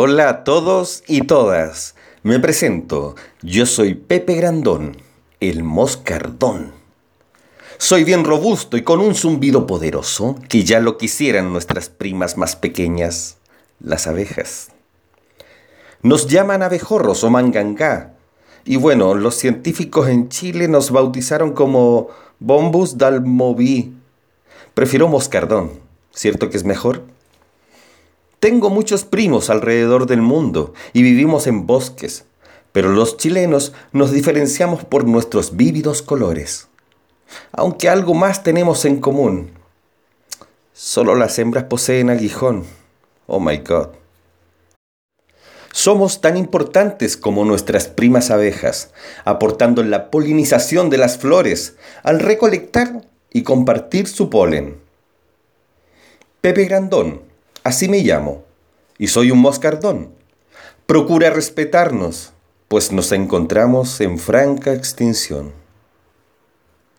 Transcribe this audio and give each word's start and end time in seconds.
Hola 0.00 0.28
a 0.28 0.44
todos 0.44 1.02
y 1.08 1.22
todas. 1.22 1.96
Me 2.22 2.38
presento. 2.38 3.16
Yo 3.42 3.66
soy 3.66 3.96
Pepe 3.96 4.36
Grandón, 4.36 4.96
el 5.40 5.64
moscardón. 5.64 6.70
Soy 7.78 8.04
bien 8.04 8.22
robusto 8.22 8.76
y 8.76 8.84
con 8.84 9.00
un 9.00 9.16
zumbido 9.16 9.66
poderoso 9.66 10.36
que 10.48 10.62
ya 10.62 10.78
lo 10.78 10.98
quisieran 10.98 11.52
nuestras 11.52 11.88
primas 11.88 12.36
más 12.36 12.54
pequeñas, 12.54 13.38
las 13.80 14.06
abejas. 14.06 14.68
Nos 16.02 16.28
llaman 16.28 16.62
abejorros 16.62 17.24
o 17.24 17.30
mangangá. 17.30 18.14
Y 18.64 18.76
bueno, 18.76 19.16
los 19.16 19.34
científicos 19.34 20.06
en 20.06 20.28
Chile 20.28 20.68
nos 20.68 20.92
bautizaron 20.92 21.54
como 21.54 22.06
Bombus 22.38 22.98
dalmoví. 22.98 23.96
Prefiero 24.74 25.08
moscardón. 25.08 25.72
¿Cierto 26.12 26.50
que 26.50 26.56
es 26.56 26.62
mejor? 26.62 27.17
Tengo 28.40 28.70
muchos 28.70 29.04
primos 29.04 29.50
alrededor 29.50 30.06
del 30.06 30.22
mundo 30.22 30.72
y 30.92 31.02
vivimos 31.02 31.48
en 31.48 31.66
bosques, 31.66 32.24
pero 32.70 32.90
los 32.90 33.16
chilenos 33.16 33.72
nos 33.92 34.12
diferenciamos 34.12 34.84
por 34.84 35.04
nuestros 35.04 35.56
vívidos 35.56 36.02
colores. 36.02 36.68
Aunque 37.50 37.88
algo 37.88 38.14
más 38.14 38.44
tenemos 38.44 38.84
en 38.84 39.00
común. 39.00 39.50
Solo 40.72 41.16
las 41.16 41.36
hembras 41.40 41.64
poseen 41.64 42.10
aguijón. 42.10 42.64
Oh 43.26 43.40
my 43.40 43.56
god. 43.58 43.88
Somos 45.72 46.20
tan 46.20 46.36
importantes 46.36 47.16
como 47.16 47.44
nuestras 47.44 47.88
primas 47.88 48.30
abejas, 48.30 48.92
aportando 49.24 49.82
la 49.82 50.12
polinización 50.12 50.90
de 50.90 50.98
las 50.98 51.18
flores 51.18 51.76
al 52.04 52.20
recolectar 52.20 53.04
y 53.32 53.42
compartir 53.42 54.06
su 54.06 54.30
polen. 54.30 54.78
Pepe 56.40 56.64
Grandón 56.66 57.27
Así 57.68 57.86
me 57.86 58.00
llamo, 58.00 58.44
y 58.96 59.08
soy 59.08 59.30
un 59.30 59.40
moscardón. 59.40 60.14
Procura 60.86 61.28
respetarnos, 61.28 62.32
pues 62.66 62.92
nos 62.92 63.12
encontramos 63.12 64.00
en 64.00 64.16
franca 64.18 64.72
extinción. 64.72 65.52